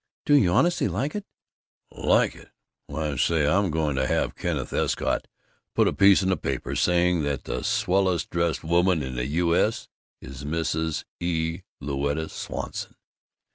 "Do 0.25 0.35
you 0.35 0.49
honestly 0.51 0.87
like 0.87 1.13
it?" 1.13 1.27
"Like 1.91 2.33
it? 2.33 2.49
Why, 2.87 3.15
say, 3.17 3.45
I'm 3.45 3.69
going 3.69 3.95
to 3.97 4.07
have 4.07 4.33
Kenneth 4.35 4.73
Escott 4.73 5.27
put 5.75 5.87
a 5.87 5.93
piece 5.93 6.23
in 6.23 6.29
the 6.29 6.37
paper 6.37 6.75
saying 6.75 7.21
that 7.21 7.43
the 7.43 7.61
swellest 7.63 8.31
dressed 8.31 8.63
woman 8.63 9.03
in 9.03 9.13
the 9.13 9.27
U. 9.27 9.55
S. 9.55 9.89
is 10.19 10.43
MrS.E. 10.43 11.61
Louetta 11.79 12.27
Swanson." 12.31 12.95